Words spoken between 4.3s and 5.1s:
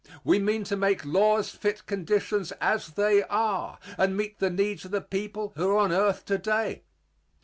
the needs of the